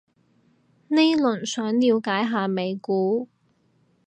[0.87, 3.29] 呢輪想了解下美股